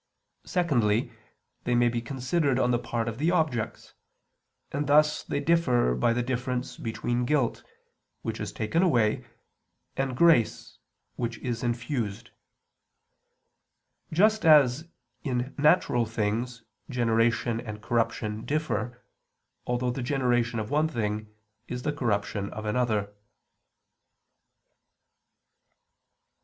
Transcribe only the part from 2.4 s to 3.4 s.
on the part of the